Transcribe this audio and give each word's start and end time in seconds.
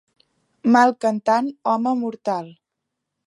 Malalt 0.75 0.97
cantant, 1.05 1.51
home 1.73 1.95
mortal. 2.01 2.51